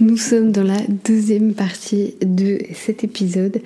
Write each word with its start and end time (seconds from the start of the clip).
Nous 0.00 0.16
sommes 0.16 0.50
dans 0.50 0.62
la 0.62 0.80
deuxième 1.04 1.52
partie 1.52 2.14
de 2.22 2.58
cet 2.72 3.04
épisode. 3.04 3.60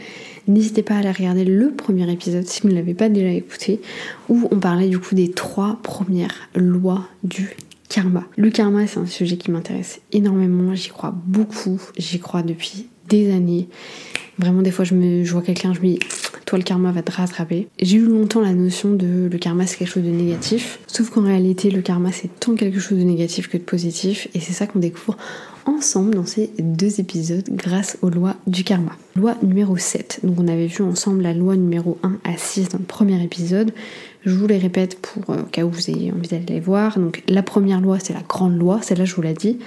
N'hésitez 0.49 0.83
pas 0.83 0.95
à 0.95 0.99
aller 0.99 1.13
regarder 1.13 1.45
le 1.45 1.71
premier 1.71 2.11
épisode 2.13 2.45
si 2.45 2.63
vous 2.63 2.71
ne 2.71 2.75
l'avez 2.75 2.95
pas 2.95 3.09
déjà 3.09 3.29
écouté, 3.29 3.81
où 4.29 4.49
on 4.51 4.59
parlait 4.59 4.89
du 4.89 4.99
coup 4.99 5.15
des 5.15 5.31
trois 5.31 5.79
premières 5.85 6.49
lois 6.57 7.07
du 7.23 7.51
karma. 7.89 8.25
Le 8.37 8.51
karma, 8.51 8.85
c'est 8.89 8.99
un 8.99 9.07
sujet 9.07 9.37
qui 9.37 9.53
m'intéresse 9.53 10.01
énormément, 10.11 10.75
j'y 10.75 10.89
crois 10.89 11.15
beaucoup, 11.25 11.81
j'y 11.97 12.19
crois 12.19 12.43
depuis 12.43 12.89
des 13.09 13.33
années. 13.33 13.69
Vraiment, 14.39 14.63
des 14.63 14.73
fois, 14.73 14.85
je, 14.85 14.97
me, 14.97 15.23
vois 15.23 15.43
quelqu'un, 15.43 15.73
je 15.73 15.79
me 15.83 15.87
dis, 15.87 16.01
toi, 16.47 16.59
le 16.59 16.65
karma 16.65 16.91
va 16.91 17.03
te 17.03 17.13
rattraper. 17.13 17.69
J'ai 17.81 17.99
eu 17.99 18.07
longtemps 18.07 18.41
la 18.41 18.55
notion 18.55 18.93
de 18.93 19.29
le 19.31 19.39
karma, 19.39 19.69
c'est 19.69 19.79
quelque 19.79 19.93
chose 19.93 20.03
de 20.03 20.11
négatif. 20.11 20.81
Sauf 20.89 21.11
qu'en 21.11 21.23
réalité, 21.23 21.71
le 21.71 21.81
karma, 21.81 22.11
c'est 22.11 22.41
tant 22.41 22.57
quelque 22.57 22.81
chose 22.81 22.99
de 22.99 23.05
négatif 23.05 23.49
que 23.49 23.57
de 23.57 23.63
positif. 23.63 24.27
Et 24.35 24.41
c'est 24.41 24.53
ça 24.53 24.67
qu'on 24.67 24.81
découvre 24.81 25.17
ensemble 25.67 26.15
dans 26.15 26.27
ces 26.27 26.51
deux 26.59 27.01
épisodes 27.01 27.49
grâce 27.51 27.99
aux 28.03 28.11
lois 28.11 28.37
du 28.47 28.65
karma. 28.65 28.93
Loi 29.17 29.37
numéro 29.43 29.77
7. 29.77 30.21
Donc 30.23 30.37
on 30.39 30.49
avait 30.49 30.67
vu 30.67 30.83
ensemble 30.83 31.23
la 31.23 31.35
loi 31.35 31.57
numéro 31.57 31.99
1 32.03 32.19
à 32.25 32.37
6 32.37 32.71
dans 32.71 32.79
le 32.79 32.85
premier 32.85 33.23
épisode. 33.23 33.73
Je 34.25 34.35
vous 34.35 34.47
les 34.47 34.59
répète 34.59 34.99
pour 35.01 35.35
euh, 35.35 35.43
cas 35.53 35.65
où 35.65 35.71
vous 35.71 35.91
ayez 35.91 36.11
envie 36.13 36.29
d'aller 36.29 36.47
les 36.47 36.61
voir. 36.61 36.99
Donc 36.99 37.23
la 37.29 37.43
première 37.43 37.81
loi, 37.81 37.99
c'est 38.01 38.15
la 38.15 38.23
grande 38.23 38.59
loi, 38.59 38.81
celle-là 38.83 39.05
je 39.05 39.15
vous 39.15 39.23
l'ai 39.23 39.35
dit. 39.35 39.59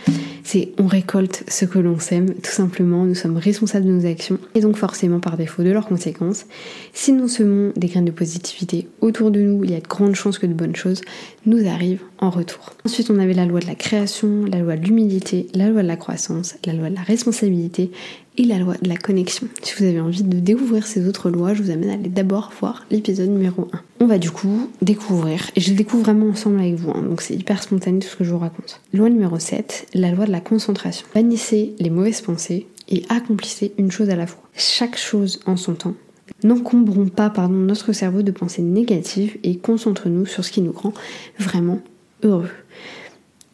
C'est 0.50 0.70
on 0.80 0.88
récolte 0.88 1.44
ce 1.50 1.66
que 1.66 1.78
l'on 1.78 2.00
sème, 2.00 2.34
tout 2.36 2.52
simplement. 2.52 3.04
Nous 3.04 3.16
sommes 3.16 3.36
responsables 3.36 3.86
de 3.86 3.92
nos 3.92 4.06
actions 4.06 4.40
et 4.56 4.62
donc 4.62 4.78
forcément 4.78 5.20
par 5.20 5.36
défaut 5.36 5.62
de 5.62 5.72
leurs 5.72 5.86
conséquences. 5.86 6.46
Si 6.94 7.12
nous 7.12 7.28
semons 7.28 7.74
des 7.76 7.88
graines 7.88 8.06
de 8.06 8.12
positivité 8.12 8.88
autour 9.02 9.30
de 9.30 9.42
nous, 9.42 9.66
il 9.66 9.72
y 9.72 9.76
a 9.76 9.82
de 9.82 9.88
grandes 9.88 10.16
chances 10.16 10.40
que 10.40 10.46
de 10.46 10.54
bonnes 10.54 10.78
choses 10.78 11.02
nous 11.46 11.68
arrivent 11.68 12.04
en 12.20 12.30
retour. 12.30 12.72
Ensuite, 12.86 13.10
on 13.10 13.20
avait 13.20 13.34
la 13.34 13.46
loi 13.46 13.60
de 13.60 13.68
la 13.68 13.76
création, 13.76 14.46
la 14.46 14.60
loi 14.60 14.78
de 14.78 14.86
l'humilité, 14.86 15.48
la 15.54 15.68
loi 15.68 15.82
de 15.82 15.88
la 15.88 15.98
croissance, 15.98 16.56
la 16.66 16.72
loi 16.72 16.90
de 16.90 16.96
la 16.96 17.02
responsabilité 17.04 17.92
et 18.38 18.44
la 18.44 18.60
loi 18.60 18.76
de 18.82 18.88
la 18.88 18.98
connexion. 18.98 19.48
Si 19.62 19.74
vous 19.78 19.86
avez 19.86 20.00
envie 20.00 20.24
de 20.24 20.40
découvrir 20.40 20.86
ces 20.86 21.08
autres 21.08 21.30
lois, 21.30 21.54
je 21.54 21.64
vous 21.64 21.72
amène 21.72 21.90
à 21.90 21.94
aller 21.94 22.10
d'abord 22.10 22.52
voir 22.60 22.86
l'épisode 22.92 23.30
numéro 23.30 23.68
1. 23.74 23.82
On 24.00 24.08
va 24.08 24.18
du 24.18 24.32
coup 24.32 24.70
découvrir, 24.82 25.50
et 25.56 25.62
je 25.62 25.74
découvre 25.74 26.04
vraiment 26.04 26.28
ensemble 26.28 26.60
avec 26.60 26.76
vous, 26.76 26.92
hein, 26.92 27.02
donc 27.02 27.22
c'est 27.22 27.36
hyper 27.36 27.62
spontané 27.62 28.00
tout 28.00 28.08
ce 28.08 28.16
que 28.16 28.24
je 28.24 28.32
vous 28.32 28.40
raconte. 28.40 28.80
Loi 28.94 29.10
numéro 29.10 29.40
7, 29.40 29.88
la 29.94 30.12
loi 30.12 30.26
de 30.26 30.32
la 30.32 30.40
concentration. 30.40 31.08
Bannissez 31.14 31.74
les 31.80 31.90
mauvaises 31.90 32.22
pensées 32.22 32.68
et 32.90 33.04
accomplissez 33.10 33.74
une 33.78 33.92
chose 33.92 34.10
à 34.10 34.16
la 34.16 34.28
fois. 34.28 34.42
Chaque 34.56 34.98
chose 34.98 35.40
en 35.46 35.58
son 35.58 35.74
temps. 35.74 35.96
N'encombrons 36.44 37.08
pas 37.08 37.30
pardon, 37.30 37.56
notre 37.56 37.94
cerveau 37.94 38.22
de 38.22 38.32
pensées 38.32 38.62
négatives 38.62 39.38
et 39.44 39.58
concentrons-nous 39.58 40.26
sur 40.26 40.46
ce 40.46 40.52
qui 40.52 40.62
nous 40.62 40.72
rend 40.72 40.94
vraiment 41.40 41.82
heureux. 42.24 42.50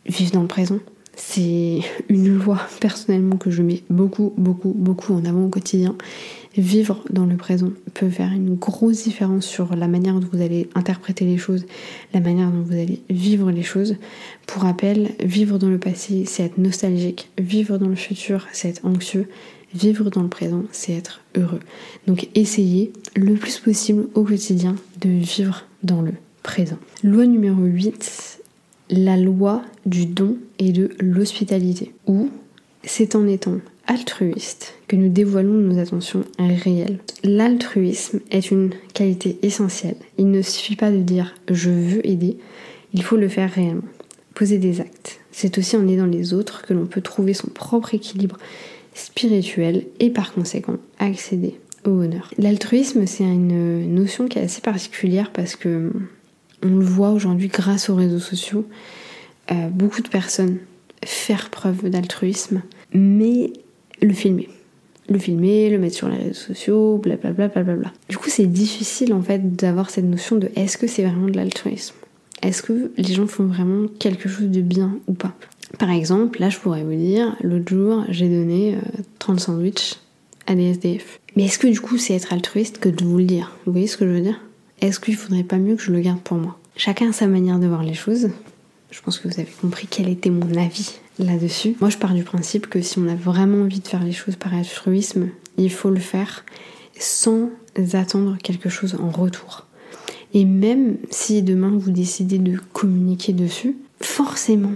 Vivre 0.06 0.32
dans 0.32 0.42
le 0.42 0.48
présent, 0.48 0.80
c'est 1.16 1.80
une 2.10 2.38
loi 2.38 2.60
personnellement 2.80 3.38
que 3.38 3.52
je 3.52 3.62
mets 3.62 3.84
beaucoup, 3.90 4.34
beaucoup, 4.38 4.74
beaucoup 4.76 5.14
en 5.14 5.26
avant 5.26 5.46
au 5.46 5.50
quotidien. 5.50 5.96
Vivre 6.56 7.04
dans 7.10 7.26
le 7.26 7.36
présent 7.36 7.72
peut 7.94 8.10
faire 8.10 8.32
une 8.32 8.56
grosse 8.56 9.04
différence 9.04 9.46
sur 9.46 9.76
la 9.76 9.88
manière 9.88 10.20
dont 10.20 10.28
vous 10.32 10.42
allez 10.42 10.70
interpréter 10.76 11.26
les 11.26 11.38
choses, 11.38 11.66
la 12.14 12.20
manière 12.20 12.52
dont 12.52 12.62
vous 12.62 12.74
allez 12.74 13.02
vivre 13.10 13.50
les 13.52 13.64
choses. 13.64 13.96
Pour 14.46 14.62
rappel, 14.62 15.12
vivre 15.24 15.58
dans 15.58 15.70
le 15.70 15.80
passé, 15.80 16.26
c'est 16.26 16.44
être 16.44 16.60
nostalgique. 16.60 17.30
Vivre 17.40 17.78
dans 17.78 17.88
le 17.88 17.96
futur, 17.96 18.48
c'est 18.52 18.70
être 18.70 18.86
anxieux. 18.86 19.28
Vivre 19.74 20.12
dans 20.12 20.22
le 20.22 20.30
présent, 20.30 20.64
c'est 20.72 20.94
être 20.94 21.22
heureux. 21.36 21.62
Donc 22.06 22.30
essayez 22.36 22.94
le 23.16 23.34
plus 23.34 23.58
possible 23.58 24.08
au 24.14 24.24
quotidien 24.24 24.76
de 25.02 25.10
vivre 25.10 25.66
dans 25.82 26.02
le 26.02 26.14
présent. 26.44 26.78
Loi 27.04 27.26
numéro 27.26 27.64
8, 27.64 28.43
la 28.90 29.18
loi 29.18 29.62
du 29.86 30.06
don 30.06 30.38
et 30.60 30.72
de 30.72 30.92
l'hospitalité, 31.00 31.94
où 32.08 32.30
c'est 32.84 33.16
en 33.16 33.28
étant 33.28 33.58
altruiste 33.88 34.76
que 34.88 34.96
nous 34.96 35.10
dévoilons 35.10 35.54
nos 35.54 35.80
attentions 35.80 36.24
réelles. 36.40 37.00
L'altruisme 37.24 38.20
est 38.32 38.52
une 38.52 38.72
qualité 38.94 39.38
essentielle. 39.42 39.98
Il 40.18 40.32
ne 40.32 40.42
suffit 40.42 40.76
pas 40.76 40.92
de 40.92 41.00
dire 41.00 41.36
je 41.50 41.70
veux 41.70 42.06
aider, 42.08 42.38
il 42.94 43.04
faut 43.04 43.18
le 43.18 43.28
faire 43.28 43.52
réellement. 43.52 43.84
Poser 44.36 44.58
des 44.58 44.82
actes. 44.82 45.20
C'est 45.32 45.58
aussi 45.58 45.76
en 45.76 45.88
aidant 45.88 46.06
les 46.06 46.34
autres 46.34 46.64
que 46.64 46.74
l'on 46.74 46.86
peut 46.86 47.02
trouver 47.02 47.34
son 47.34 47.48
propre 47.48 47.94
équilibre 47.94 48.38
spirituel 48.94 49.86
et 50.00 50.10
par 50.10 50.34
conséquent 50.34 50.78
accéder 51.00 51.60
au 51.86 51.92
bonheur. 51.92 52.32
L'altruisme, 52.38 53.06
c'est 53.06 53.24
une 53.24 53.94
notion 53.94 54.28
qui 54.28 54.40
est 54.40 54.44
assez 54.44 54.62
particulière 54.62 55.32
parce 55.32 55.56
que 55.56 55.92
on 56.64 56.76
le 56.76 56.86
voit 56.86 57.12
aujourd'hui 57.12 57.48
grâce 57.48 57.90
aux 57.90 57.96
réseaux 57.96 58.20
sociaux, 58.20 58.66
euh, 59.52 59.70
beaucoup 59.70 60.02
de 60.02 60.08
personnes 60.08 60.58
faire 61.06 61.50
preuve 61.50 61.90
d'altruisme, 61.90 62.62
mais 62.94 63.52
le 64.02 64.14
filmer. 64.14 64.50
Le 65.10 65.20
filmer, 65.20 65.70
le 65.70 65.80
mettre 65.80 65.96
sur 65.96 66.08
les 66.08 66.18
réseaux 66.18 66.34
sociaux, 66.34 66.98
blablabla. 66.98 67.48
Bla 67.48 67.94
Du 68.08 68.18
coup, 68.18 68.30
c'est 68.30 68.46
difficile 68.46 69.14
en 69.14 69.22
fait 69.22 69.56
d'avoir 69.56 69.90
cette 69.90 70.06
notion 70.06 70.38
de 70.38 70.50
est-ce 70.56 70.78
que 70.78 70.88
c'est 70.88 71.04
vraiment 71.04 71.28
de 71.28 71.36
l'altruisme? 71.36 71.96
Est-ce 72.42 72.62
que 72.62 72.92
les 72.98 73.14
gens 73.14 73.28
font 73.28 73.46
vraiment 73.46 73.88
quelque 74.00 74.30
chose 74.30 74.48
de 74.48 74.62
bien 74.62 74.98
ou 75.08 75.14
pas? 75.14 75.34
Par 75.80 75.90
exemple, 75.90 76.40
là 76.40 76.50
je 76.50 76.60
pourrais 76.60 76.84
vous 76.84 76.96
dire, 76.96 77.36
l'autre 77.42 77.70
jour 77.74 78.06
j'ai 78.10 78.30
donné 78.30 78.78
30 79.20 79.38
euh, 79.38 79.40
sandwichs 79.40 80.00
à 80.46 80.56
des 80.56 80.72
SDF. 80.72 81.20
Mais 81.36 81.46
est-ce 81.46 81.58
que 81.58 81.68
du 81.68 81.80
coup 81.80 81.98
c'est 81.98 82.14
être 82.14 82.32
altruiste 82.32 82.80
que 82.80 82.90
de 82.90 83.04
vous 83.04 83.18
le 83.18 83.24
dire? 83.24 83.56
Vous 83.66 83.72
voyez 83.72 83.88
ce 83.88 83.98
que 83.98 84.06
je 84.06 84.12
veux 84.12 84.22
dire? 84.22 84.40
Est-ce 84.82 85.00
qu'il 85.00 85.16
faudrait 85.16 85.44
pas 85.44 85.58
mieux 85.58 85.76
que 85.76 85.82
je 85.82 85.92
le 85.92 86.02
garde 86.02 86.22
pour 86.22 86.38
moi? 86.38 86.60
Chacun 86.76 87.10
a 87.10 87.14
sa 87.14 87.28
manière 87.28 87.60
de 87.60 87.68
voir 87.68 87.84
les 87.84 87.94
choses. 87.94 88.30
Je 88.92 89.02
pense 89.02 89.20
que 89.20 89.28
vous 89.28 89.40
avez 89.40 89.52
compris 89.62 89.88
quel 89.90 90.10
était 90.10 90.30
mon 90.30 90.56
avis 90.56 91.00
là-dessus. 91.20 91.76
Moi, 91.80 91.90
je 91.90 91.98
pars 91.98 92.14
du 92.14 92.24
principe 92.24 92.68
que 92.68 92.82
si 92.82 93.00
on 93.00 93.08
a 93.08 93.16
vraiment 93.16 93.64
envie 93.64 93.80
de 93.80 93.88
faire 93.88 94.04
les 94.04 94.12
choses 94.12 94.36
par 94.36 94.54
altruisme, 94.54 95.30
il 95.58 95.72
faut 95.72 95.90
le 95.90 96.00
faire 96.00 96.46
sans 97.00 97.50
attendre 97.94 98.38
quelque 98.42 98.70
chose 98.70 98.96
en 99.00 99.10
retour. 99.10 99.66
Et 100.34 100.46
même 100.46 100.98
si 101.12 101.44
demain 101.44 101.72
vous 101.78 101.92
décidez 101.92 102.40
de 102.40 102.58
communiquer 102.74 103.34
dessus, 103.34 103.78
forcément, 104.02 104.74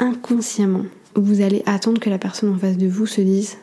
inconsciemment, 0.00 0.84
vous 1.14 1.40
allez 1.40 1.62
attendre 1.66 2.00
que 2.00 2.10
la 2.10 2.18
personne 2.18 2.52
en 2.54 2.58
face 2.58 2.76
de 2.76 2.86
vous 2.86 3.06
se 3.06 3.20
dise 3.20 3.56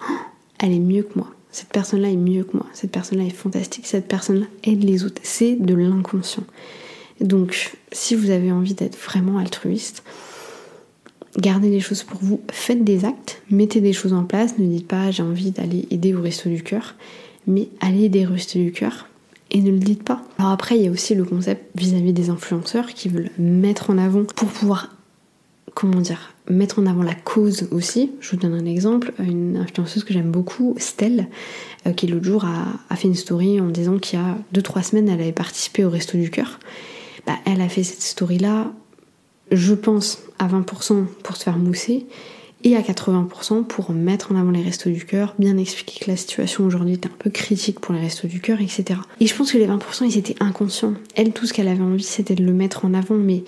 oh, 0.00 0.14
elle 0.58 0.72
est 0.72 0.80
mieux 0.80 1.02
que 1.02 1.18
moi 1.18 1.33
cette 1.54 1.68
personne-là 1.68 2.10
est 2.10 2.16
mieux 2.16 2.42
que 2.42 2.56
moi, 2.56 2.66
cette 2.72 2.90
personne-là 2.90 3.26
est 3.26 3.30
fantastique, 3.30 3.86
cette 3.86 4.08
personne-là 4.08 4.46
aide 4.64 4.82
les 4.82 5.04
autres. 5.04 5.22
C'est 5.22 5.54
de 5.54 5.72
l'inconscient. 5.72 6.42
Donc, 7.20 7.76
si 7.92 8.16
vous 8.16 8.30
avez 8.30 8.50
envie 8.50 8.74
d'être 8.74 8.98
vraiment 8.98 9.38
altruiste, 9.38 10.02
gardez 11.38 11.70
les 11.70 11.78
choses 11.78 12.02
pour 12.02 12.18
vous, 12.20 12.40
faites 12.50 12.82
des 12.82 13.04
actes, 13.04 13.40
mettez 13.52 13.80
des 13.80 13.92
choses 13.92 14.12
en 14.12 14.24
place, 14.24 14.58
ne 14.58 14.66
dites 14.66 14.88
pas 14.88 15.12
j'ai 15.12 15.22
envie 15.22 15.52
d'aller 15.52 15.86
aider 15.92 16.12
au 16.12 16.22
resto 16.22 16.50
du 16.50 16.64
cœur, 16.64 16.96
mais 17.46 17.68
allez 17.80 18.06
aider 18.06 18.26
au 18.26 18.30
resto 18.30 18.58
du 18.58 18.72
cœur 18.72 19.06
et 19.52 19.60
ne 19.60 19.70
le 19.70 19.78
dites 19.78 20.02
pas. 20.02 20.24
Alors 20.40 20.50
après, 20.50 20.76
il 20.76 20.82
y 20.82 20.88
a 20.88 20.90
aussi 20.90 21.14
le 21.14 21.24
concept 21.24 21.70
vis-à-vis 21.78 22.10
-vis 22.10 22.14
des 22.14 22.30
influenceurs 22.30 22.88
qui 22.94 23.08
veulent 23.08 23.30
mettre 23.38 23.90
en 23.90 23.98
avant 23.98 24.24
pour 24.24 24.48
pouvoir 24.48 24.90
comment 25.74 26.00
dire, 26.00 26.34
mettre 26.48 26.78
en 26.78 26.86
avant 26.86 27.02
la 27.02 27.14
cause 27.14 27.68
aussi. 27.70 28.12
Je 28.20 28.30
vous 28.30 28.36
donne 28.36 28.54
un 28.54 28.66
exemple, 28.66 29.12
une 29.18 29.56
influenceuse 29.56 30.04
que 30.04 30.12
j'aime 30.12 30.30
beaucoup, 30.30 30.74
Stella, 30.78 31.24
euh, 31.86 31.92
qui 31.92 32.06
l'autre 32.06 32.24
jour 32.24 32.44
a, 32.44 32.96
fait 32.96 33.08
une 33.08 33.14
story 33.14 33.60
en 33.60 33.68
disant 33.68 33.98
qu'il 33.98 34.18
y 34.18 34.22
a 34.22 34.36
2-3 34.54 34.82
semaines, 34.82 35.08
elle 35.08 35.20
avait 35.20 35.32
participé 35.32 35.84
au 35.84 35.90
Resto 35.90 36.16
du 36.16 36.30
Cœur. 36.30 36.58
Bah, 37.26 37.34
elle 37.46 37.60
a 37.60 37.68
fait 37.68 37.82
cette 37.82 38.02
story-là, 38.02 38.72
je 39.50 39.74
pense, 39.74 40.22
à 40.38 40.46
20% 40.46 41.06
pour 41.22 41.36
se 41.36 41.44
faire 41.44 41.58
mousser 41.58 42.06
et 42.64 42.76
à 42.76 42.80
80% 42.80 43.64
pour 43.64 43.92
mettre 43.92 44.32
en 44.32 44.36
avant 44.36 44.50
les 44.50 44.62
restos 44.62 44.88
du 44.88 45.04
cœur, 45.04 45.34
bien 45.38 45.58
expliquer 45.58 46.02
que 46.02 46.10
la 46.10 46.16
situation 46.16 46.64
aujourd'hui 46.64 46.94
était 46.94 47.08
un 47.08 47.16
peu 47.18 47.28
critique 47.28 47.78
pour 47.78 47.92
les 47.92 48.00
restos 48.00 48.26
du 48.26 48.40
cœur, 48.40 48.60
etc. 48.62 49.00
Et 49.20 49.26
je 49.26 49.36
pense 49.36 49.52
que 49.52 49.58
les 49.58 49.66
20% 49.66 50.06
ils 50.06 50.16
étaient 50.16 50.36
inconscients. 50.40 50.94
Elle, 51.14 51.32
tout 51.32 51.46
ce 51.46 51.52
qu'elle 51.52 51.68
avait 51.68 51.82
envie, 51.82 52.02
c'était 52.02 52.34
de 52.34 52.42
le 52.42 52.54
mettre 52.54 52.86
en 52.86 52.94
avant, 52.94 53.16
mais 53.16 53.44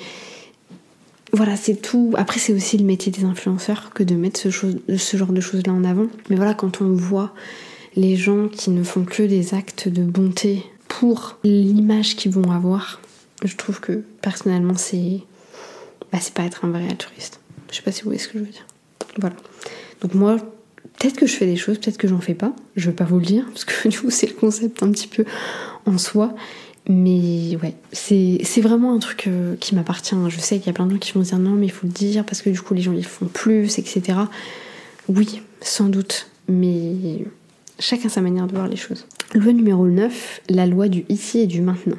voilà, 1.37 1.55
c'est 1.57 1.77
tout. 1.77 2.15
Après, 2.17 2.41
c'est 2.41 2.55
aussi 2.55 2.79
le 2.79 2.85
métier 2.85 3.13
des 3.13 3.25
influenceurs 3.25 3.91
que 3.93 4.03
de 4.03 4.15
mettre 4.15 4.41
ce, 4.41 4.49
genre 4.49 5.33
de 5.33 5.41
choses-là 5.41 5.73
en 5.73 5.85
avant. 5.85 6.07
Mais 6.31 6.37
voilà, 6.37 6.55
quand 6.55 6.81
on 6.81 6.95
voit 6.95 7.35
les 7.95 8.17
gens 8.17 8.49
qui 8.49 8.71
ne 8.71 8.83
font 8.83 9.05
que 9.05 9.23
des 9.23 9.53
actes 9.53 9.89
de 9.89 10.03
bonté 10.03 10.65
pour 10.89 11.39
l'image 11.45 12.17
qu'ils 12.17 12.33
vont 12.33 12.51
avoir, 12.51 13.01
je 13.45 13.55
trouve 13.55 13.81
que 13.81 14.03
personnellement, 14.23 14.77
c'est 14.77 15.21
bah, 16.11 16.19
c'est 16.21 16.33
pas 16.33 16.45
être 16.45 16.65
un 16.65 16.71
vrai 16.71 16.89
altruiste. 16.89 17.41
Je 17.71 17.77
sais 17.77 17.83
pas 17.83 17.93
si 17.93 18.03
vous 18.03 18.09
voyez 18.09 18.21
ce 18.21 18.29
que 18.29 18.39
je 18.39 18.45
veux 18.45 18.51
dire. 18.51 18.67
Voilà. 19.19 19.37
Donc 20.01 20.15
moi, 20.15 20.37
peut-être 20.99 21.17
que 21.17 21.27
je 21.27 21.37
fais 21.37 21.47
des 21.47 21.57
choses, 21.57 21.79
peut-être 21.79 21.99
que 21.99 22.09
j'en 22.09 22.21
fais 22.21 22.35
pas. 22.35 22.55
Je 22.77 22.89
vais 22.89 22.97
pas 22.97 23.05
vous 23.05 23.19
le 23.19 23.27
dire 23.27 23.45
parce 23.49 23.67
que 23.67 23.89
du 23.91 24.01
coup, 24.01 24.11
c'est 24.11 24.29
le 24.29 24.35
concept 24.35 24.83
un 24.83 24.91
petit 24.91 25.09
peu 25.09 25.27
en 25.85 25.99
soi. 25.99 26.35
Mais 26.89 27.57
ouais, 27.63 27.75
c'est 27.93 28.61
vraiment 28.61 28.95
un 28.95 28.99
truc 28.99 29.27
euh, 29.27 29.57
qui 29.59 29.75
m'appartient. 29.75 30.15
Je 30.29 30.39
sais 30.39 30.59
qu'il 30.59 30.69
y 30.69 30.71
a 30.71 30.73
plein 30.73 30.87
de 30.87 30.93
gens 30.93 30.99
qui 30.99 31.13
vont 31.13 31.21
dire 31.21 31.39
non, 31.39 31.51
mais 31.51 31.67
il 31.67 31.73
faut 31.73 31.87
le 31.87 31.93
dire 31.93 32.25
parce 32.25 32.43
que 32.43 32.51
du 32.51 32.61
coup 32.61 32.75
les 32.75 32.83
gens 32.83 32.93
ils 32.93 33.05
font 33.05 33.27
plus, 33.27 33.79
etc. 33.79 34.19
Oui, 35.09 35.43
sans 35.61 35.89
doute, 35.89 36.31
mais 36.49 37.25
chacun 37.79 38.09
sa 38.09 38.21
manière 38.21 38.47
de 38.47 38.53
voir 38.53 38.69
les 38.69 38.77
choses. 38.77 39.07
Loi 39.35 39.53
numéro 39.53 39.87
9, 39.87 40.43
la 40.49 40.67
loi 40.67 40.89
du 40.89 41.05
ici 41.09 41.41
et 41.41 41.47
du 41.47 41.61
maintenant. 41.61 41.99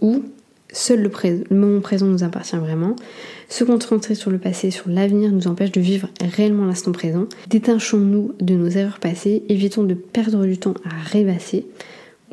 Où 0.00 0.24
Seul 0.72 1.02
le, 1.02 1.54
moment 1.54 1.80
présent 1.80 2.06
nous 2.06 2.24
appartient 2.24 2.56
vraiment. 2.56 2.96
Se 3.48 3.62
concentrer 3.62 4.16
sur 4.16 4.32
le 4.32 4.38
passé, 4.38 4.72
sur 4.72 4.88
l'avenir, 4.88 5.30
nous 5.30 5.46
empêche 5.46 5.70
de 5.70 5.80
vivre 5.80 6.08
réellement 6.20 6.66
l'instant 6.66 6.90
présent. 6.90 7.26
Détachons-nous 7.48 8.32
de 8.40 8.54
nos 8.54 8.68
erreurs 8.68 8.98
passées, 8.98 9.44
évitons 9.48 9.84
de 9.84 9.94
perdre 9.94 10.44
du 10.44 10.58
temps 10.58 10.74
à 10.84 11.08
rêvasser 11.10 11.66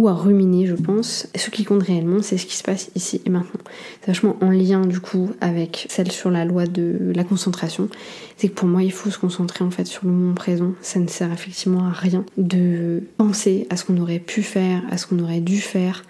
à 0.07 0.13
ruminer, 0.13 0.65
je 0.65 0.75
pense. 0.75 1.27
Ce 1.35 1.49
qui 1.49 1.63
compte 1.63 1.83
réellement, 1.83 2.21
c'est 2.21 2.37
ce 2.37 2.45
qui 2.45 2.55
se 2.55 2.63
passe 2.63 2.91
ici 2.95 3.21
et 3.25 3.29
maintenant. 3.29 3.59
C'est 4.01 4.07
vachement 4.07 4.37
en 4.41 4.49
lien 4.49 4.81
du 4.81 4.99
coup 4.99 5.31
avec 5.41 5.87
celle 5.89 6.11
sur 6.11 6.31
la 6.31 6.45
loi 6.45 6.65
de 6.65 7.11
la 7.15 7.23
concentration. 7.23 7.89
C'est 8.37 8.49
que 8.49 8.53
pour 8.53 8.67
moi, 8.67 8.83
il 8.83 8.91
faut 8.91 9.09
se 9.09 9.17
concentrer 9.17 9.63
en 9.63 9.71
fait 9.71 9.85
sur 9.85 10.05
le 10.05 10.11
moment 10.11 10.33
présent. 10.33 10.73
Ça 10.81 10.99
ne 10.99 11.07
sert 11.07 11.31
effectivement 11.31 11.85
à 11.85 11.91
rien 11.91 12.25
de 12.37 13.03
penser 13.17 13.67
à 13.69 13.77
ce 13.77 13.85
qu'on 13.85 13.97
aurait 13.97 14.19
pu 14.19 14.43
faire, 14.43 14.81
à 14.89 14.97
ce 14.97 15.05
qu'on 15.07 15.19
aurait 15.19 15.41
dû 15.41 15.59
faire 15.59 16.03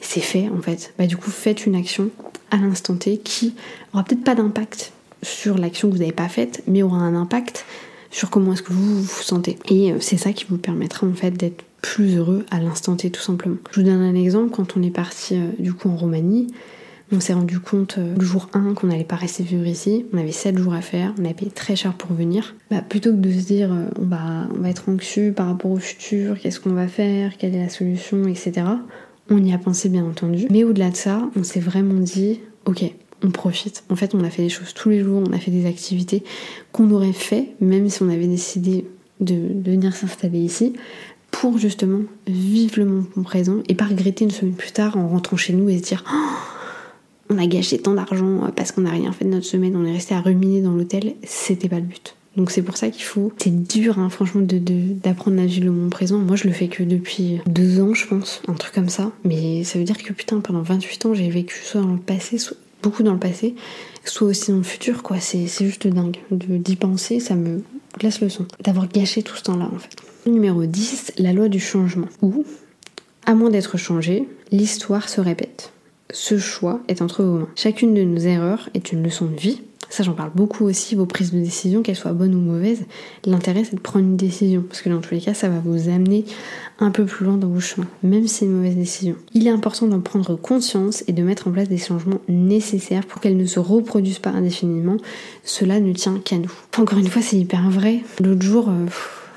c'est 0.00 0.20
fait 0.20 0.48
en 0.48 0.60
fait. 0.60 0.94
Bah, 0.98 1.06
du 1.06 1.16
coup, 1.16 1.30
faites 1.30 1.66
une 1.66 1.74
action 1.74 2.10
à 2.50 2.56
l'instant 2.56 2.94
T 2.96 3.18
qui 3.18 3.54
aura 3.92 4.04
peut-être 4.04 4.24
pas 4.24 4.34
d'impact 4.34 4.92
sur 5.22 5.58
l'action 5.58 5.88
que 5.88 5.94
vous 5.94 6.00
n'avez 6.00 6.12
pas 6.12 6.28
faite, 6.28 6.62
mais 6.66 6.82
aura 6.82 6.98
un 6.98 7.14
impact 7.14 7.64
sur 8.10 8.30
comment 8.30 8.52
est-ce 8.52 8.62
que 8.62 8.72
vous 8.72 9.02
vous 9.02 9.22
sentez. 9.22 9.58
Et 9.68 9.92
euh, 9.92 9.96
c'est 10.00 10.16
ça 10.16 10.32
qui 10.32 10.46
vous 10.48 10.58
permettra 10.58 11.06
en 11.06 11.14
fait 11.14 11.32
d'être 11.32 11.64
plus 11.82 12.16
heureux 12.16 12.44
à 12.50 12.60
l'instant 12.60 12.96
T 12.96 13.10
tout 13.10 13.20
simplement. 13.20 13.56
Je 13.70 13.80
vous 13.80 13.86
donne 13.86 14.02
un 14.02 14.14
exemple, 14.14 14.50
quand 14.50 14.76
on 14.76 14.82
est 14.82 14.90
parti 14.90 15.36
euh, 15.36 15.48
du 15.58 15.72
coup 15.72 15.88
en 15.88 15.96
Roumanie, 15.96 16.48
on 17.10 17.20
s'est 17.20 17.32
rendu 17.32 17.58
compte 17.60 17.96
euh, 17.98 18.14
le 18.18 18.24
jour 18.24 18.48
1 18.52 18.74
qu'on 18.74 18.88
n'allait 18.88 19.04
pas 19.04 19.16
rester 19.16 19.42
vivre 19.42 19.66
ici, 19.66 20.06
on 20.12 20.18
avait 20.18 20.32
7 20.32 20.58
jours 20.58 20.74
à 20.74 20.80
faire, 20.80 21.14
on 21.20 21.24
a 21.24 21.32
payé 21.32 21.50
très 21.50 21.76
cher 21.76 21.94
pour 21.94 22.14
venir. 22.14 22.54
Bah, 22.70 22.82
plutôt 22.82 23.10
que 23.10 23.16
de 23.16 23.30
se 23.30 23.46
dire 23.46 23.70
on, 23.98 24.04
va, 24.04 24.48
on 24.54 24.60
va 24.60 24.70
être 24.70 24.88
anxieux 24.88 25.32
par 25.32 25.46
rapport 25.46 25.70
au 25.70 25.78
futur, 25.78 26.38
qu'est-ce 26.38 26.60
qu'on 26.60 26.74
va 26.74 26.88
faire, 26.88 27.36
quelle 27.36 27.54
est 27.54 27.62
la 27.62 27.70
solution, 27.70 28.26
etc. 28.26 28.66
On 29.30 29.42
y 29.44 29.52
a 29.52 29.58
pensé 29.58 29.88
bien 29.88 30.04
entendu. 30.04 30.46
Mais 30.50 30.64
au-delà 30.64 30.90
de 30.90 30.96
ça, 30.96 31.28
on 31.36 31.42
s'est 31.42 31.60
vraiment 31.60 32.00
dit, 32.00 32.40
ok, 32.64 32.92
on 33.22 33.30
profite. 33.30 33.84
En 33.90 33.96
fait, 33.96 34.14
on 34.14 34.22
a 34.24 34.30
fait 34.30 34.42
des 34.42 34.48
choses 34.48 34.74
tous 34.74 34.90
les 34.90 35.00
jours, 35.00 35.22
on 35.26 35.32
a 35.32 35.38
fait 35.38 35.50
des 35.50 35.66
activités 35.66 36.22
qu'on 36.72 36.90
aurait 36.90 37.12
fait, 37.12 37.54
même 37.60 37.88
si 37.88 38.02
on 38.02 38.08
avait 38.08 38.26
décidé 38.26 38.86
de, 39.20 39.34
venir 39.64 39.94
s'installer 39.94 40.38
ici, 40.38 40.74
pour 41.40 41.56
justement 41.56 42.00
vivre 42.26 42.80
le 42.80 42.84
moment 42.84 43.22
présent 43.22 43.58
et 43.68 43.76
pas 43.76 43.84
regretter 43.84 44.24
une 44.24 44.32
semaine 44.32 44.54
plus 44.54 44.72
tard 44.72 44.96
en 44.96 45.06
rentrant 45.06 45.36
chez 45.36 45.52
nous 45.52 45.68
et 45.68 45.78
se 45.78 45.84
dire 45.84 46.02
oh, 46.12 47.30
on 47.30 47.38
a 47.38 47.46
gâché 47.46 47.78
tant 47.78 47.94
d'argent 47.94 48.50
parce 48.56 48.72
qu'on 48.72 48.80
n'a 48.80 48.90
rien 48.90 49.12
fait 49.12 49.24
de 49.24 49.30
notre 49.30 49.46
semaine, 49.46 49.76
on 49.76 49.84
est 49.84 49.92
resté 49.92 50.16
à 50.16 50.20
ruminer 50.20 50.62
dans 50.62 50.72
l'hôtel, 50.72 51.14
c'était 51.22 51.68
pas 51.68 51.76
le 51.76 51.82
but. 51.82 52.16
Donc 52.36 52.50
c'est 52.50 52.62
pour 52.62 52.76
ça 52.76 52.90
qu'il 52.90 53.04
faut. 53.04 53.32
C'est 53.38 53.54
dur, 53.64 54.00
hein, 54.00 54.08
franchement, 54.08 54.42
d'apprendre 54.42 55.40
à 55.40 55.46
vivre 55.46 55.66
le 55.66 55.70
moment 55.70 55.90
présent. 55.90 56.18
Moi, 56.18 56.34
je 56.34 56.48
le 56.48 56.52
fais 56.52 56.68
que 56.68 56.82
depuis 56.82 57.38
deux 57.46 57.80
ans, 57.80 57.94
je 57.94 58.06
pense, 58.06 58.42
un 58.48 58.54
truc 58.54 58.74
comme 58.74 58.88
ça. 58.88 59.12
Mais 59.24 59.62
ça 59.62 59.78
veut 59.78 59.84
dire 59.84 59.98
que 59.98 60.12
putain, 60.12 60.40
pendant 60.40 60.62
28 60.62 61.06
ans, 61.06 61.14
j'ai 61.14 61.30
vécu 61.30 61.56
soit 61.62 61.80
dans 61.80 61.92
le 61.92 61.98
passé, 61.98 62.38
soit 62.38 62.56
beaucoup 62.82 63.02
dans 63.04 63.12
le 63.12 63.18
passé, 63.18 63.54
soit 64.04 64.28
aussi 64.28 64.50
dans 64.50 64.58
le 64.58 64.64
futur, 64.64 65.02
quoi. 65.02 65.18
C'est 65.20 65.46
juste 65.46 65.86
dingue. 65.86 66.18
D'y 66.30 66.76
penser, 66.76 67.18
ça 67.20 67.34
me 67.34 67.62
glace 67.98 68.20
le 68.20 68.28
son. 68.28 68.46
D'avoir 68.62 68.88
gâché 68.88 69.22
tout 69.22 69.36
ce 69.36 69.42
temps-là, 69.44 69.68
en 69.72 69.78
fait. 69.78 69.96
Numéro 70.26 70.64
10, 70.64 71.12
la 71.18 71.32
loi 71.32 71.48
du 71.48 71.60
changement. 71.60 72.08
Où, 72.22 72.44
à 73.26 73.34
moins 73.34 73.50
d'être 73.50 73.76
changé, 73.76 74.28
l'histoire 74.50 75.08
se 75.08 75.20
répète. 75.20 75.72
Ce 76.10 76.38
choix 76.38 76.80
est 76.88 77.02
entre 77.02 77.22
vos 77.22 77.38
mains. 77.38 77.48
Chacune 77.54 77.94
de 77.94 78.02
nos 78.02 78.20
erreurs 78.20 78.68
est 78.74 78.92
une 78.92 79.02
leçon 79.02 79.26
de 79.26 79.36
vie 79.36 79.60
ça 79.90 80.02
j'en 80.02 80.12
parle 80.12 80.30
beaucoup 80.34 80.64
aussi, 80.64 80.94
vos 80.94 81.06
prises 81.06 81.32
de 81.32 81.38
décision, 81.38 81.82
qu'elles 81.82 81.96
soient 81.96 82.12
bonnes 82.12 82.34
ou 82.34 82.40
mauvaises, 82.40 82.84
l'intérêt 83.24 83.64
c'est 83.64 83.76
de 83.76 83.80
prendre 83.80 84.04
une 84.04 84.16
décision, 84.16 84.62
parce 84.68 84.82
que 84.82 84.88
dans 84.88 85.00
tous 85.00 85.14
les 85.14 85.20
cas 85.20 85.34
ça 85.34 85.48
va 85.48 85.58
vous 85.58 85.88
amener 85.88 86.24
un 86.78 86.90
peu 86.90 87.04
plus 87.04 87.24
loin 87.24 87.36
dans 87.36 87.48
vos 87.48 87.60
chemins, 87.60 87.86
même 88.02 88.26
si 88.28 88.34
c'est 88.34 88.44
une 88.44 88.52
mauvaise 88.52 88.76
décision. 88.76 89.16
Il 89.34 89.46
est 89.46 89.50
important 89.50 89.86
d'en 89.86 90.00
prendre 90.00 90.36
conscience 90.36 91.02
et 91.08 91.12
de 91.12 91.22
mettre 91.22 91.48
en 91.48 91.50
place 91.50 91.68
des 91.68 91.78
changements 91.78 92.20
nécessaires 92.28 93.06
pour 93.06 93.20
qu'elles 93.20 93.36
ne 93.36 93.46
se 93.46 93.58
reproduisent 93.58 94.18
pas 94.18 94.30
indéfiniment, 94.30 94.96
cela 95.44 95.80
ne 95.80 95.92
tient 95.92 96.18
qu'à 96.18 96.38
nous. 96.38 96.52
Encore 96.76 96.98
une 96.98 97.08
fois 97.08 97.22
c'est 97.22 97.36
hyper 97.36 97.70
vrai, 97.70 98.00
l'autre 98.20 98.42
jour, 98.42 98.68
euh, 98.68 98.86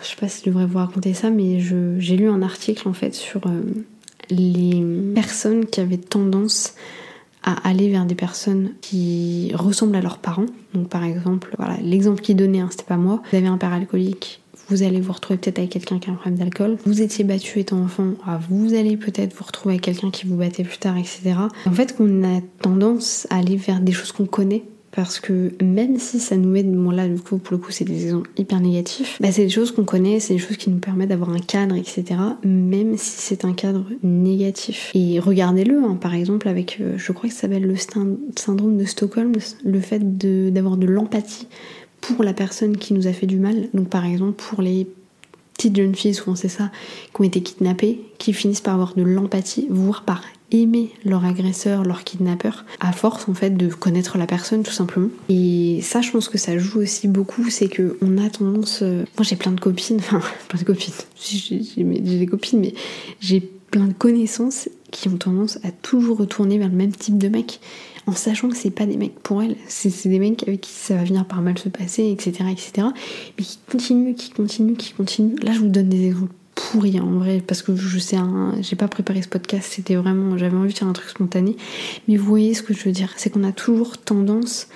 je 0.01 0.07
sais 0.07 0.15
pas 0.19 0.27
si 0.27 0.41
je 0.41 0.49
devrais 0.49 0.65
vous 0.65 0.77
raconter 0.77 1.13
ça, 1.13 1.29
mais 1.29 1.59
j'ai 1.59 2.17
lu 2.17 2.27
un 2.27 2.41
article 2.41 2.87
en 2.87 2.93
fait 2.93 3.13
sur 3.13 3.41
euh, 3.47 3.61
les 4.29 4.83
personnes 5.13 5.65
qui 5.65 5.79
avaient 5.79 5.97
tendance 5.97 6.75
à 7.43 7.67
aller 7.67 7.89
vers 7.89 8.05
des 8.05 8.15
personnes 8.15 8.71
qui 8.81 9.51
ressemblent 9.55 9.95
à 9.95 10.01
leurs 10.01 10.19
parents. 10.19 10.45
Donc 10.73 10.89
par 10.89 11.03
exemple, 11.03 11.55
voilà, 11.57 11.77
l'exemple 11.81 12.21
qu'il 12.21 12.35
donnait, 12.35 12.59
hein, 12.59 12.67
c'était 12.71 12.83
pas 12.83 12.97
moi. 12.97 13.21
Vous 13.31 13.37
avez 13.37 13.47
un 13.47 13.57
père 13.57 13.73
alcoolique, 13.73 14.41
vous 14.69 14.83
allez 14.83 15.01
vous 15.01 15.11
retrouver 15.11 15.37
peut-être 15.37 15.59
avec 15.59 15.71
quelqu'un 15.71 15.99
qui 15.99 16.09
a 16.09 16.13
un 16.13 16.15
problème 16.15 16.39
d'alcool. 16.39 16.77
Vous 16.85 17.01
étiez 17.01 17.23
battu 17.23 17.59
étant 17.59 17.81
enfant, 17.81 18.13
ah, 18.25 18.39
vous 18.49 18.73
allez 18.73 18.95
peut-être 18.95 19.35
vous 19.35 19.43
retrouver 19.43 19.75
avec 19.75 19.83
quelqu'un 19.83 20.11
qui 20.11 20.27
vous 20.27 20.37
battait 20.37 20.63
plus 20.63 20.77
tard, 20.77 20.97
etc. 20.97 21.33
En 21.65 21.71
fait, 21.71 21.95
qu'on 21.95 22.23
a 22.23 22.41
tendance 22.61 23.27
à 23.29 23.37
aller 23.37 23.57
vers 23.57 23.81
des 23.81 23.91
choses 23.91 24.11
qu'on 24.11 24.25
connaît 24.25 24.63
parce 24.91 25.19
que 25.19 25.51
même 25.63 25.97
si 25.99 26.19
ça 26.19 26.35
nous 26.35 26.49
met, 26.49 26.63
bon 26.63 26.91
là 26.91 27.07
du 27.07 27.19
coup 27.19 27.37
pour 27.37 27.53
le 27.53 27.57
coup 27.59 27.71
c'est 27.71 27.85
des 27.85 28.03
exemples 28.03 28.29
hyper 28.37 28.59
négatifs, 28.59 29.17
bah, 29.21 29.31
c'est 29.31 29.43
des 29.43 29.49
choses 29.49 29.71
qu'on 29.71 29.85
connaît, 29.85 30.19
c'est 30.19 30.33
des 30.33 30.39
choses 30.39 30.57
qui 30.57 30.69
nous 30.69 30.79
permettent 30.79 31.09
d'avoir 31.09 31.29
un 31.29 31.39
cadre, 31.39 31.75
etc. 31.75 32.03
Même 32.43 32.97
si 32.97 33.21
c'est 33.21 33.45
un 33.45 33.53
cadre 33.53 33.85
négatif. 34.03 34.91
Et 34.93 35.19
regardez-le, 35.19 35.81
hein, 35.83 35.97
par 35.99 36.13
exemple 36.13 36.47
avec, 36.47 36.79
euh, 36.81 36.97
je 36.97 37.11
crois 37.13 37.29
que 37.29 37.35
ça 37.35 37.41
s'appelle 37.41 37.63
le 37.63 37.75
syndrome 38.35 38.77
de 38.77 38.85
Stockholm, 38.85 39.31
le 39.63 39.79
fait 39.79 40.19
d'avoir 40.19 40.75
de, 40.77 40.85
de 40.85 40.91
l'empathie 40.91 41.47
pour 42.01 42.23
la 42.23 42.33
personne 42.33 42.77
qui 42.77 42.93
nous 42.93 43.07
a 43.07 43.13
fait 43.13 43.27
du 43.27 43.39
mal. 43.39 43.69
Donc 43.73 43.87
par 43.87 44.05
exemple 44.05 44.43
pour 44.43 44.61
les 44.61 44.87
petites 45.53 45.75
jeunes 45.75 45.95
filles, 45.95 46.15
souvent 46.15 46.35
c'est 46.35 46.49
ça, 46.49 46.71
qui 47.13 47.21
ont 47.21 47.23
été 47.23 47.41
kidnappées, 47.41 48.01
qui 48.17 48.33
finissent 48.33 48.61
par 48.61 48.73
avoir 48.73 48.95
de 48.95 49.03
l'empathie, 49.03 49.67
voire 49.69 50.03
par 50.03 50.23
aimer 50.51 50.89
leur 51.05 51.25
agresseur, 51.25 51.83
leur 51.83 52.03
kidnappeur, 52.03 52.65
à 52.79 52.91
force 52.91 53.27
en 53.29 53.33
fait 53.33 53.51
de 53.51 53.67
connaître 53.67 54.17
la 54.17 54.27
personne 54.27 54.63
tout 54.63 54.71
simplement. 54.71 55.09
Et 55.29 55.79
ça, 55.81 56.01
je 56.01 56.11
pense 56.11 56.29
que 56.29 56.37
ça 56.37 56.57
joue 56.57 56.79
aussi 56.79 57.07
beaucoup, 57.07 57.49
c'est 57.49 57.67
que 57.67 57.97
on 58.01 58.17
a 58.17 58.29
tendance. 58.29 58.79
Euh, 58.81 59.05
moi, 59.17 59.23
j'ai 59.23 59.35
plein 59.35 59.51
de 59.51 59.59
copines, 59.59 59.97
enfin 59.97 60.21
plein 60.47 60.59
de 60.59 60.65
copines. 60.65 60.93
J'ai 61.15 61.83
des 61.83 62.25
copines, 62.25 62.59
mais 62.59 62.73
j'ai 63.19 63.39
plein 63.39 63.87
de 63.87 63.93
connaissances 63.93 64.69
qui 64.91 65.07
ont 65.07 65.17
tendance 65.17 65.57
à 65.63 65.71
toujours 65.71 66.17
retourner 66.17 66.57
vers 66.57 66.67
le 66.67 66.75
même 66.75 66.91
type 66.91 67.17
de 67.17 67.29
mec 67.29 67.61
en 68.07 68.13
sachant 68.13 68.49
que 68.49 68.57
c'est 68.57 68.71
pas 68.71 68.85
des 68.85 68.97
mecs 68.97 69.19
pour 69.19 69.41
elles, 69.41 69.55
c'est 69.67 70.09
des 70.09 70.19
mecs 70.19 70.47
avec 70.47 70.61
qui 70.61 70.71
ça 70.71 70.95
va 70.95 71.03
venir 71.03 71.25
par 71.25 71.41
mal 71.41 71.57
se 71.57 71.69
passer, 71.69 72.09
etc., 72.09 72.49
etc. 72.51 72.87
Mais 73.37 73.43
qui 73.43 73.59
continuent, 73.69 74.15
qui 74.15 74.31
continuent, 74.31 74.75
qui 74.75 74.93
continuent. 74.93 75.35
Là, 75.43 75.53
je 75.53 75.59
vous 75.59 75.67
donne 75.67 75.89
des 75.89 76.07
exemples 76.07 76.33
pourri 76.71 76.99
en 77.01 77.11
vrai 77.11 77.43
parce 77.45 77.61
que 77.61 77.75
je 77.75 77.99
sais 77.99 78.17
j'ai 78.61 78.77
pas 78.77 78.87
préparé 78.87 79.21
ce 79.21 79.27
podcast 79.27 79.73
c'était 79.73 79.95
vraiment 79.95 80.37
j'avais 80.37 80.55
envie 80.55 80.71
de 80.71 80.77
faire 80.77 80.87
un 80.87 80.93
truc 80.93 81.09
spontané. 81.09 81.57
Mais 82.07 82.15
vous 82.15 82.25
voyez 82.25 82.53
ce 82.53 82.63
que 82.63 82.73
je 82.73 82.83
veux 82.85 82.91
dire 82.91 83.11
c'est 83.17 83.29
qu'on 83.29 83.43
a 83.43 83.51
toujours 83.51 83.97
tendance 83.97 84.67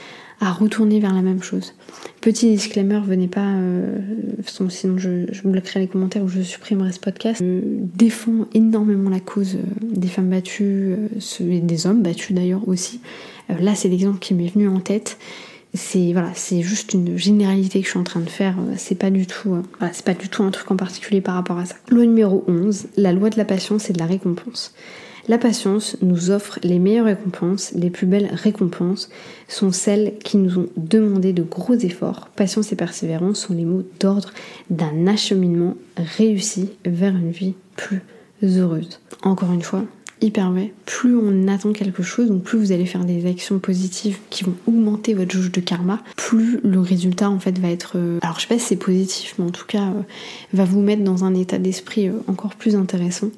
à 0.42 0.52
retourner 0.52 1.00
vers 1.00 1.14
la 1.14 1.22
même 1.22 1.42
chose. 1.42 1.74
Petit 2.20 2.50
disclaimer 2.52 3.00
venez 3.00 3.30
pas 3.30 3.48
euh, 3.48 3.98
sinon 4.46 4.98
je, 4.98 5.48
bloquerai 5.48 5.80
les 5.80 5.88
commentaires 5.88 6.24
ou 6.24 6.28
je 6.28 6.42
supprimerai 6.42 6.92
ce 6.92 7.00
podcast. 7.00 7.42
Je 7.42 7.62
défends 7.64 8.46
énormément 8.54 9.10
la 9.10 9.22
cause 9.22 9.56
euh, 9.56 9.60
des 9.82 10.10
femmes 10.10 10.30
battues 10.30 10.96
euh, 10.98 11.60
des 11.62 11.88
hommes 11.88 12.04
battus 12.04 12.34
d'ailleurs 12.36 12.68
aussi. 12.68 13.00
Là 13.48 13.74
c'est 13.74 13.88
l'exemple 13.88 14.20
qui 14.20 14.34
m'est 14.34 14.54
venu 14.54 14.68
en 14.68 14.82
tête 14.82 15.18
c'est 15.76 16.14
voilà, 16.14 16.32
juste 16.34 16.94
une 16.94 17.18
généralité 17.18 17.80
que 17.80 17.86
je 17.86 17.92
suis 17.92 18.00
en 18.00 18.04
train 18.04 18.20
de 18.20 18.30
faire. 18.30 18.56
Euh, 18.60 18.74
c'est 18.78 18.96
pas 18.96 19.10
du 19.10 19.28
tout, 19.28 19.54
euh, 19.54 19.88
c'est 19.92 20.06
pas 20.06 20.14
du 20.14 20.30
tout 20.30 20.44
un 20.44 20.52
truc 20.52 20.70
en 20.72 20.76
particulier 20.76 21.22
par 21.22 21.36
rapport 21.36 21.58
à 21.58 21.66
ça. 21.66 21.76
Loi 21.90 22.06
numéro 22.06 22.44
11, 22.48 22.88
la 22.98 23.14
loi 23.14 23.30
de 23.30 23.38
la 23.38 23.46
patience 23.46 23.90
et 23.90 23.94
de 23.94 24.00
la 24.00 24.06
récompense. 24.06 24.74
La 25.28 25.40
patience 25.40 25.98
nous 26.04 26.30
offre 26.30 26.60
les 26.62 26.78
meilleures 26.78 27.06
récompenses, 27.06 27.72
les 27.74 27.90
plus 27.90 28.06
belles 28.06 28.30
récompenses 28.32 29.10
sont 29.48 29.72
celles 29.72 30.14
qui 30.24 30.38
nous 30.38 30.60
ont 30.60 30.70
demandé 30.78 31.34
de 31.34 31.42
gros 31.42 31.74
efforts. 31.74 32.30
Patience 32.36 32.72
et 32.72 32.76
persévérance 32.76 33.40
sont 33.40 33.56
les 33.56 33.66
mots 33.66 33.84
d'ordre 34.00 34.32
d'un 34.70 35.08
acheminement 35.08 35.76
réussi 35.98 36.70
vers 36.86 37.16
une 37.16 37.32
vie 37.32 37.56
plus 37.76 38.02
heureuse. 38.44 39.00
Encore 39.24 39.52
une 39.52 39.64
fois, 39.64 39.84
hyper 40.26 40.52
vrai. 40.52 40.74
Plus 40.86 41.16
on 41.16 41.48
attend 41.48 41.72
quelque 41.72 42.04
chose, 42.04 42.28
donc 42.28 42.44
plus 42.44 42.58
vous 42.58 42.72
allez 42.72 42.86
faire 42.86 43.06
des 43.06 43.26
actions 43.28 43.60
positives 43.60 44.18
qui 44.30 44.44
vont 44.44 44.56
augmenter 44.68 45.14
votre 45.14 45.32
jauge 45.32 45.52
de 45.52 45.62
karma, 45.62 46.02
plus 46.16 46.60
le 46.64 46.80
résultat 46.80 47.30
en 47.30 47.40
fait 47.40 47.58
va 47.60 47.70
être. 47.70 47.94
Euh, 47.96 48.20
alors 48.22 48.38
je 48.38 48.42
sais 48.42 48.48
pas 48.48 48.60
si 48.60 48.66
c'est 48.66 48.76
positif, 48.76 49.36
mais 49.38 49.46
en 49.46 49.52
tout 49.52 49.66
cas 49.66 49.84
euh, 49.84 50.02
va 50.54 50.66
vous 50.66 50.82
mettre 50.82 51.04
dans 51.04 51.24
un 51.24 51.34
état 51.36 51.58
d'esprit 51.58 52.10
euh, 52.10 52.14
encore 52.28 52.56
plus 52.56 52.76
intéressant. 52.76 53.30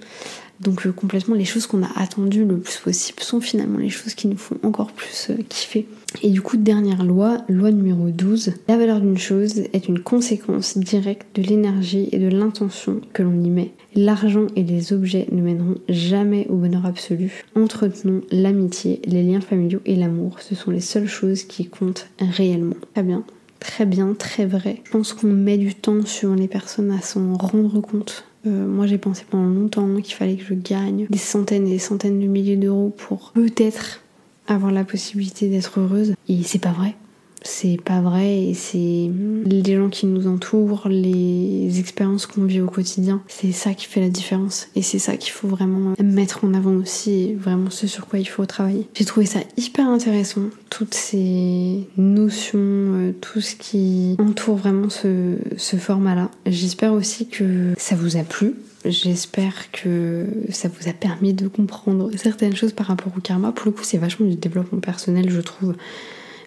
Donc 0.60 0.90
complètement 0.92 1.36
les 1.36 1.46
choses 1.46 1.68
qu'on 1.68 1.84
a 1.84 1.90
attendues 1.96 2.46
le 2.46 2.58
plus 2.58 2.78
possible 2.78 3.20
sont 3.22 3.40
finalement 3.42 3.78
les 3.78 3.90
choses 3.90 4.16
qui 4.16 4.28
nous 4.28 4.38
font 4.38 4.58
encore 4.64 4.92
plus 4.92 5.32
kiffer. 5.50 5.88
Et 6.24 6.30
du 6.30 6.42
coup, 6.42 6.58
dernière 6.58 7.04
loi, 7.04 7.40
loi 7.50 7.72
numéro 7.72 8.10
12, 8.10 8.54
la 8.68 8.78
valeur 8.78 9.02
d'une 9.02 9.18
chose 9.18 9.60
est 9.74 9.88
une 9.88 10.00
conséquence 10.00 10.78
directe 10.78 11.28
de 11.36 11.44
l'énergie 11.44 12.10
et 12.12 12.18
de 12.18 12.28
l'intention 12.28 13.02
que 13.14 13.24
l'on 13.24 13.44
y 13.44 13.50
met. 13.50 13.72
L'argent 13.94 14.48
et 14.56 14.64
les 14.64 14.94
objets 14.94 15.28
ne 15.32 15.42
mèneront 15.42 15.76
jamais 15.90 16.48
au 16.50 16.56
bonheur 16.56 16.86
absolu. 16.86 17.44
Entretenons 17.56 18.22
l'amitié, 18.32 19.02
les 19.06 19.24
liens 19.24 19.42
familiaux 19.42 19.82
et 19.86 19.96
l'amour. 19.96 20.40
Ce 20.40 20.56
sont 20.56 20.72
les 20.72 20.82
seules 20.82 21.08
choses 21.08 21.44
qui 21.44 21.68
comptent 21.68 22.08
réellement. 22.20 22.76
Très 22.94 23.04
bien. 23.04 23.24
Très 23.60 23.86
bien, 23.86 24.14
très 24.14 24.46
vrai. 24.46 24.82
Je 24.84 24.92
pense 24.92 25.14
qu'on 25.14 25.28
met 25.28 25.58
du 25.58 25.74
temps 25.74 26.06
sur 26.06 26.36
les 26.36 26.48
personnes 26.48 26.92
à 26.92 27.02
s'en 27.02 27.34
rendre 27.36 27.82
compte. 27.82 28.24
Euh, 28.48 28.68
moi 28.68 28.88
j'ai 28.88 28.98
pensé 28.98 29.26
pendant 29.30 29.50
longtemps 29.50 29.88
qu'il 30.02 30.16
fallait 30.16 30.36
que 30.36 30.44
je 30.44 30.54
gagne 30.54 31.08
des 31.10 31.18
centaines 31.18 31.68
et 31.68 31.72
des 31.72 31.80
centaines 31.80 32.20
de 32.20 32.28
milliers 32.28 32.56
d'euros 32.56 32.94
pour 32.96 33.32
peut-être 33.34 34.02
avoir 34.48 34.72
la 34.72 34.84
possibilité 34.84 35.50
d'être 35.50 35.80
heureuse. 35.80 36.14
Et 36.30 36.44
c'est 36.44 36.60
pas 36.60 36.72
vrai 36.72 36.96
c'est 37.44 37.80
pas 37.84 38.02
vrai 38.02 38.44
et 38.44 38.54
c'est 38.54 39.10
les 39.46 39.76
gens 39.76 39.90
qui 39.90 40.06
nous 40.06 40.28
entourent, 40.28 40.88
les 40.90 41.80
expériences 41.80 42.26
qu'on 42.26 42.46
vit 42.46 42.62
au 42.62 42.68
quotidien, 42.68 43.22
c'est 43.28 43.52
ça 43.52 43.74
qui 43.74 43.86
fait 43.86 44.02
la 44.02 44.10
différence 44.10 44.68
et 44.76 44.82
c'est 44.82 45.00
ça 45.00 45.18
qu'il 45.18 45.32
faut 45.32 45.48
vraiment 45.48 45.94
mettre 46.04 46.44
en 46.44 46.54
avant 46.54 46.76
aussi 46.76 47.12
et 47.12 47.36
vraiment 47.36 47.70
ce 47.70 47.88
sur 47.88 48.08
quoi 48.08 48.20
il 48.20 48.28
faut 48.28 48.46
travailler. 48.46 48.88
J'ai 48.94 49.06
trouvé 49.06 49.26
ça 49.26 49.40
hyper 49.56 49.88
intéressant, 49.88 50.44
toutes 50.70 50.94
ces 50.94 51.88
notions, 51.98 52.60
euh, 52.60 53.12
tout 53.22 53.42
ce 53.42 53.56
qui 53.56 54.16
entoure 54.20 54.58
vraiment 54.58 54.90
ce, 54.90 55.36
ce 55.58 55.78
format-là. 55.78 56.30
J'espère 56.46 56.94
aussi 56.94 57.28
que 57.28 57.74
ça 57.78 57.96
vous 57.96 58.18
a 58.18 58.24
plu. 58.24 58.56
J'espère 58.86 59.72
que 59.72 60.26
ça 60.50 60.70
vous 60.70 60.88
a 60.90 60.94
permis 60.94 61.34
de 61.34 61.48
comprendre 61.48 62.10
certaines 62.16 62.56
choses 62.56 62.74
par 62.74 62.88
rapport 62.88 63.12
au 63.18 63.20
karma. 63.20 63.52
Pour 63.52 63.66
le 63.66 63.72
coup, 63.72 63.84
c'est 63.84 63.98
vachement 63.98 64.28
du 64.28 64.36
développement 64.36 64.80
personnel, 64.80 65.30
je 65.30 65.42
trouve. 65.42 65.76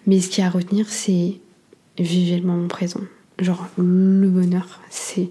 Mais 0.07 0.19
ce 0.19 0.29
qui 0.29 0.41
a 0.41 0.47
à 0.47 0.49
retenir, 0.49 0.87
c'est 0.89 1.35
vivre 1.97 2.37
le 2.39 2.47
moment 2.47 2.67
présent. 2.67 3.01
Genre, 3.39 3.67
le 3.77 4.27
bonheur, 4.27 4.79
c'est 4.89 5.29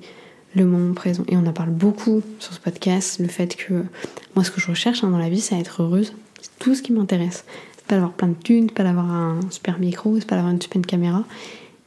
le 0.54 0.64
moment 0.64 0.94
présent. 0.94 1.24
Et 1.28 1.36
on 1.36 1.46
en 1.46 1.52
parle 1.52 1.70
beaucoup 1.70 2.22
sur 2.38 2.52
ce 2.52 2.60
podcast, 2.60 3.18
le 3.20 3.28
fait 3.28 3.56
que 3.56 3.84
moi, 4.34 4.44
ce 4.44 4.50
que 4.50 4.60
je 4.60 4.68
recherche 4.68 5.04
hein, 5.04 5.10
dans 5.10 5.18
la 5.18 5.28
vie, 5.28 5.40
c'est 5.40 5.58
être 5.58 5.82
heureuse. 5.82 6.12
C'est 6.40 6.58
tout 6.58 6.74
ce 6.74 6.82
qui 6.82 6.92
m'intéresse. 6.92 7.44
C'est 7.76 7.86
pas 7.86 7.94
d'avoir 7.96 8.12
plein 8.12 8.28
de 8.28 8.34
thunes, 8.34 8.70
pas 8.70 8.84
d'avoir 8.84 9.10
un 9.10 9.40
super 9.50 9.78
micro, 9.78 10.18
c'est 10.18 10.26
pas 10.26 10.36
d'avoir 10.36 10.52
une 10.52 10.60
super 10.60 10.82
caméra, 10.82 11.24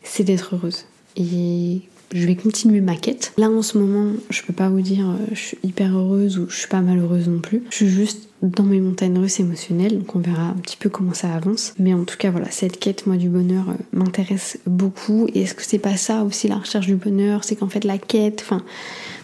c'est 0.03 0.23
d'être 0.23 0.55
heureuse. 0.55 0.85
Et 1.15 1.81
je 2.13 2.27
vais 2.27 2.35
continuer 2.35 2.79
ma 2.79 2.95
quête. 2.95 3.33
Là 3.37 3.49
en 3.49 3.61
ce 3.61 3.77
moment, 3.77 4.13
je 4.29 4.41
peux 4.43 4.53
pas 4.53 4.69
vous 4.69 4.81
dire 4.81 5.09
euh, 5.09 5.25
je 5.33 5.39
suis 5.39 5.57
hyper 5.63 5.97
heureuse 5.97 6.37
ou 6.37 6.47
je 6.49 6.55
suis 6.55 6.67
pas 6.67 6.81
malheureuse 6.81 7.27
non 7.27 7.39
plus. 7.39 7.63
Je 7.69 7.75
suis 7.75 7.89
juste 7.89 8.29
dans 8.43 8.63
mes 8.63 8.81
montagnes 8.81 9.17
russes 9.17 9.39
émotionnelles, 9.39 9.97
donc 9.99 10.15
on 10.15 10.19
verra 10.19 10.49
un 10.49 10.59
petit 10.61 10.75
peu 10.75 10.89
comment 10.89 11.13
ça 11.13 11.33
avance. 11.33 11.73
Mais 11.79 11.93
en 11.93 12.03
tout 12.03 12.17
cas, 12.17 12.29
voilà, 12.29 12.51
cette 12.51 12.77
quête, 12.77 13.07
moi, 13.07 13.15
du 13.15 13.29
bonheur 13.29 13.69
euh, 13.69 13.73
m'intéresse 13.93 14.59
beaucoup. 14.67 15.27
Et 15.33 15.43
est-ce 15.43 15.55
que 15.55 15.63
c'est 15.63 15.79
pas 15.79 15.95
ça 15.95 16.23
aussi 16.23 16.47
la 16.47 16.57
recherche 16.57 16.85
du 16.85 16.95
bonheur? 16.95 17.43
C'est 17.43 17.55
qu'en 17.55 17.69
fait, 17.69 17.85
la 17.85 17.97
quête, 17.97 18.41
enfin, 18.43 18.61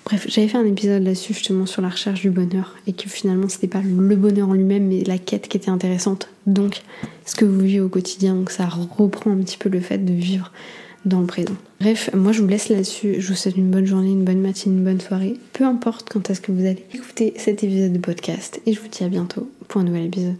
bref, 0.06 0.26
j'avais 0.30 0.48
fait 0.48 0.58
un 0.58 0.66
épisode 0.66 1.04
là-dessus 1.04 1.34
justement 1.34 1.66
sur 1.66 1.82
la 1.82 1.90
recherche 1.90 2.22
du 2.22 2.30
bonheur 2.30 2.76
et 2.88 2.94
que 2.94 3.10
finalement, 3.10 3.50
c'était 3.50 3.68
pas 3.68 3.82
le 3.82 4.16
bonheur 4.16 4.50
en 4.50 4.54
lui-même, 4.54 4.88
mais 4.88 5.04
la 5.04 5.18
quête 5.18 5.50
qui 5.50 5.58
était 5.58 5.70
intéressante. 5.70 6.30
Donc, 6.48 6.82
ce 7.26 7.36
que 7.36 7.46
vous 7.46 7.60
vivez 7.60 7.82
au 7.82 7.90
quotidien, 7.90 8.36
donc 8.36 8.52
ça 8.52 8.68
reprend 8.68 9.32
un 9.32 9.38
petit 9.38 9.58
peu 9.58 9.70
le 9.70 9.82
fait 9.82 9.98
de 9.98 10.14
vivre 10.14 10.52
dans 11.06 11.22
le 11.22 11.28
présent. 11.28 11.56
Bref, 11.80 12.10
moi 12.14 12.32
je 12.32 12.42
vous 12.42 12.48
laisse 12.48 12.70
là-dessus. 12.70 13.16
Je 13.20 13.30
vous 13.30 13.36
souhaite 13.36 13.58
une 13.58 13.72
bonne 13.72 13.86
journée, 13.86 14.12
une 14.12 14.26
bonne 14.26 14.42
matinée, 14.42 14.78
une 14.78 14.84
bonne 14.84 15.02
soirée. 15.02 15.38
Peu 15.54 15.64
importe 15.64 16.10
quand 16.10 16.30
est-ce 16.30 16.42
que 16.42 16.52
vous 16.52 16.66
allez 16.66 16.86
écouter 16.94 17.34
cet 17.38 17.64
épisode 17.64 17.94
de 17.94 18.00
podcast. 18.00 18.62
Et 18.66 18.74
je 18.74 18.80
vous 18.80 18.88
dis 18.88 19.04
à 19.04 19.10
bientôt 19.10 19.50
pour 19.68 19.82
un 19.82 19.86
nouvel 19.86 20.06
épisode. 20.06 20.36